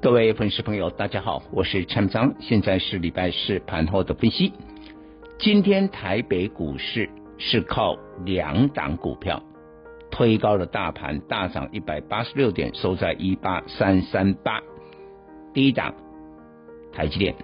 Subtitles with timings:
[0.00, 4.52] 各位粉丝朋友，大家好，我是陈章，现在是礼拜四盘后的分析。
[5.40, 9.42] 今天台北股市是靠两档股票
[10.08, 14.62] 推高了大盘，大涨一百八十六点，收在一八三三八。
[15.52, 15.92] 第一档，
[16.92, 17.34] 台积电，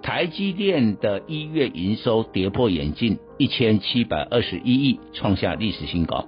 [0.00, 6.26] 台积电的一月营收跌破眼镜，一千七百二十一亿，创下历史新高。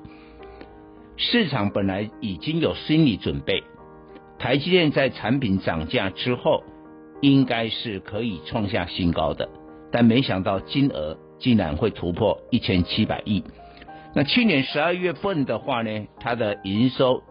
[1.16, 3.64] 市场本来已经有心理准备，
[4.38, 6.62] 台积电在产品涨价之后，
[7.20, 9.48] 应该是可以创下新高的，
[9.90, 13.42] 但没想到金额竟然会突破一千七百亿。
[14.14, 17.22] 那去年十二月份的话呢，它的营收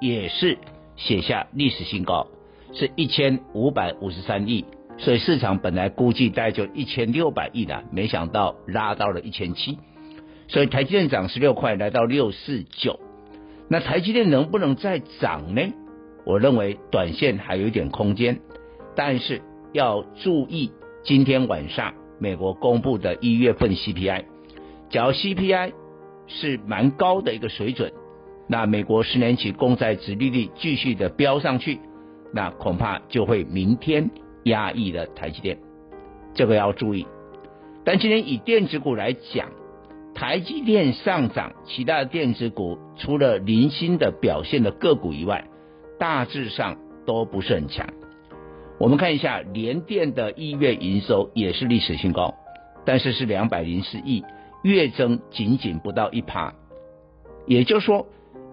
[0.00, 0.58] 也是
[0.96, 2.26] 写下历史新高，
[2.72, 4.64] 是一千五百五十三亿，
[4.98, 9.78] 所以市场本来估计大概就一千六百亿的，没想到拉到了一千七，
[10.48, 12.98] 所以台积电涨十六块，来到六四九。
[13.68, 15.62] 那台积电能不能再涨呢？
[16.24, 18.40] 我认为短线还有一点空间，
[18.94, 20.70] 但是要注意
[21.02, 24.24] 今天晚上美国公布的一月份 CPI，
[24.90, 25.72] 假如 CPI
[26.26, 27.92] 是蛮高的一个水准，
[28.48, 31.80] 那美国十年期公债殖利率继续的飙上去，
[32.32, 34.10] 那恐怕就会明天
[34.44, 35.58] 压抑了台积电，
[36.34, 37.06] 这个要注意。
[37.84, 39.48] 但今天以电子股来讲。
[40.12, 45.46] 台积电上涨，其他的电子股除了零星的表现的个股以外，
[46.00, 47.86] 大致上都不是很强。
[48.78, 52.34] 我们看一下联电的一月营收也是历史新高，
[52.86, 54.24] 但是是两百零四亿，
[54.62, 56.54] 月增仅仅不到一趴。
[57.46, 58.06] 也就是说，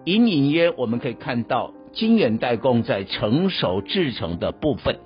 [0.04, 5.00] 隐隐约我们可以看到晶圆代工在成熟制成的部分，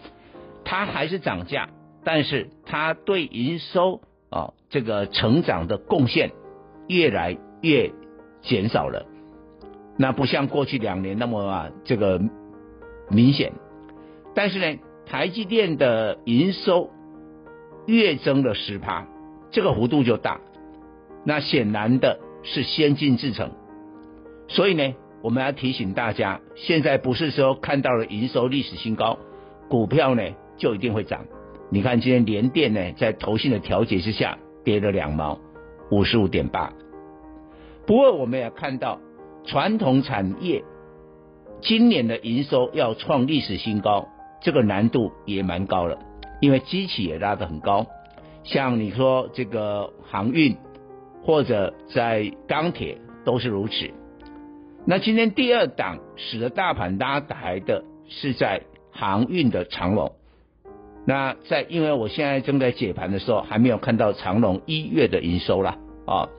[0.66, 1.70] 它还是涨价，
[2.04, 4.02] 但是它对营收
[4.32, 6.32] 啊这个成长的贡献。
[6.88, 7.92] 越来越
[8.42, 9.06] 减少了，
[9.98, 12.22] 那不像过去两年那么啊这个
[13.10, 13.54] 明显，
[14.34, 16.90] 但是呢，台积电的营收
[17.86, 19.06] 月增了十趴，
[19.52, 20.40] 这个幅度就大，
[21.24, 23.52] 那显然的是先进制程，
[24.48, 29.20] 所以呢，我们要提醒大家，现在不是说看到了营收历史新高，
[29.70, 30.24] 股票呢
[30.58, 31.26] 就一定会涨。
[31.70, 35.40] 你看今天联电呢，在投信的调节之下跌了两毛。
[35.94, 36.72] 五十五点八，
[37.86, 38.98] 不过我们也看到
[39.46, 40.64] 传统产业
[41.62, 44.08] 今年的营收要创历史新高，
[44.42, 46.00] 这个难度也蛮高了，
[46.40, 47.88] 因为基期也拉得很高。
[48.44, 50.58] 像你说这个航运
[51.24, 53.92] 或者在钢铁都是如此。
[54.86, 60.14] 那今天第二档使得大盘拉抬的是在航运的长龙。
[61.06, 66.30] 那在，因为我现在正在解盘的时候，还没有看到长龙一月的营收啦啊，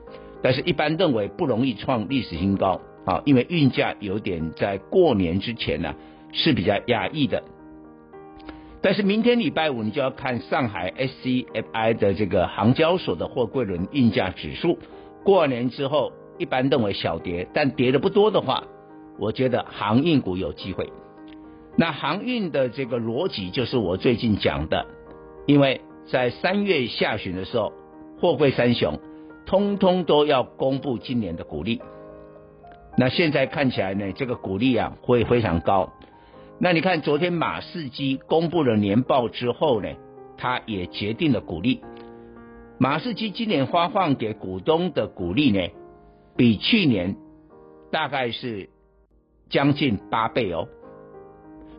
[0.41, 5.93] 但是一般认为不容易创历史新高啊，因为运价有点在过年之前呢、
[6.31, 7.43] 是比较压抑的。
[8.81, 14.77] 但是明天礼拜五你就要看上海 SCFI 的这个航交所的货柜轮运价指数，
[15.23, 18.63] 过年之后一般认为小跌，但跌的不多的话，
[19.17, 20.91] 我觉得航运股有机会。
[21.77, 24.85] 那航运的这个逻辑就是我最近讲的，
[25.45, 25.79] 因为
[26.11, 27.71] 在三月下旬的时候，
[28.19, 28.99] 货柜三雄
[29.45, 31.81] 通通都要公布今年的股利。
[32.95, 35.93] 那现在看起来呢，这个股利啊会非常高。
[36.59, 39.89] 那你看昨天马士基公布了年报之后呢，
[40.37, 41.81] 他也决定了股利。
[42.77, 45.69] 马士基今年发放给股东的股利呢，
[46.37, 47.15] 比去年
[47.91, 48.69] 大概是
[49.49, 50.67] 将近八倍哦。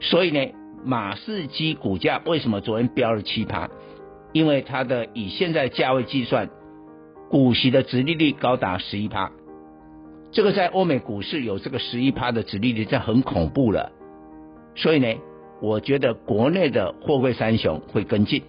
[0.01, 0.53] 所以呢，
[0.85, 3.71] 马士基股价为什么昨天飙了七趴？
[4.33, 6.51] 因为它的以现在价位计算，
[7.31, 9.31] 股息的殖利率高达十一趴。
[10.35, 13.93] 这个在欧美股市有这个十一趴的殖利率，这很恐怖了。
[14.75, 15.15] 所以呢，
[15.63, 18.43] 我觉得国内的货柜三雄会跟进。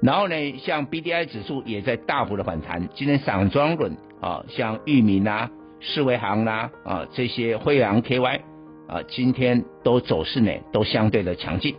[0.00, 2.88] 然后呢，像 BDI 指数也在大幅的反弹。
[2.94, 5.50] 今天散装轮啊，像裕民啦、
[5.80, 8.40] 世维行啦啊这些辉昂 KY。
[8.86, 11.74] 啊，今天都走势呢，都相对的强劲。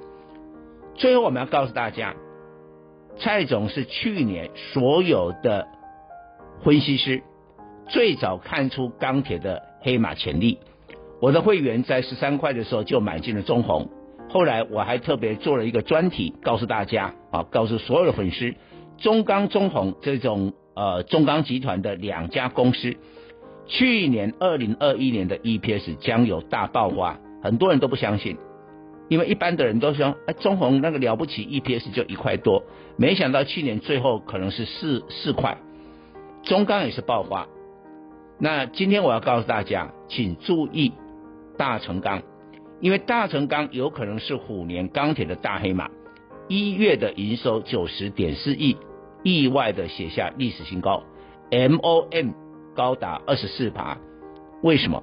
[0.96, 2.14] 最后我们要告诉大家，
[3.18, 5.66] 蔡总是去年所有的
[6.66, 7.24] 分析师
[7.90, 10.60] 最早看出钢铁的黑马潜力。
[11.20, 13.90] 我的会员在十三块的时候就买进了中鸿，
[14.30, 18.54] 后来我还特别做了一个专题，告诉大家啊，告诉所有的粉丝，
[18.98, 22.98] 中钢、中鸿这种呃中钢集团的两家公司，
[23.66, 28.38] 去年二零二一年的 EPS 将有大爆发，很多人都不相信，
[29.10, 32.64] 因为一般的人都说，哎，中鸿那个了不起，EPS 就一块多，
[32.98, 35.58] 没想到去年最后可能是四四块，
[36.44, 37.48] 中钢也是爆发。
[38.40, 40.94] 那今天我要告诉大家，请注意
[41.58, 42.22] 大成钢。
[42.80, 45.90] 因为大成钢有可能是虎年钢铁的大黑马，
[46.48, 48.78] 一月的营收九十点四亿，
[49.24, 51.02] 意外的写下历史新高
[51.50, 52.34] ，MOM
[52.76, 53.98] 高达二十四趴。
[54.62, 55.02] 为什么？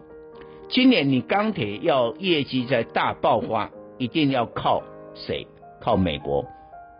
[0.69, 4.85] 今年你钢铁要业绩在大爆发，一定要靠
[5.15, 5.49] 谁？
[5.81, 6.47] 靠美国，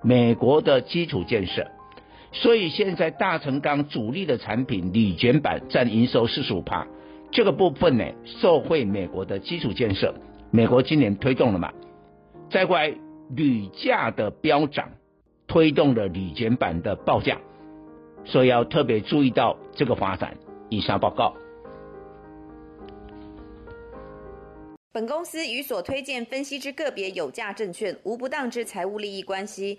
[0.03, 1.69] 美国的基础建设。
[2.35, 6.87] 所以现在大成钢主力的产品铝卷板占营收四十五趴，
[7.31, 10.15] 这个部分呢，受惠美国的基础建设。
[10.51, 11.73] 美国今年推动了嘛？
[12.51, 12.93] 再过来
[13.31, 14.91] 铝价的飙涨，
[15.47, 17.39] 推动了铝卷板的报价，
[18.25, 20.37] 所以要特别注意到这个发展。
[20.69, 21.35] 以上报告。
[24.93, 29.79] 本公司与所推荐分析之个别有价证券无不当之财务利益关系。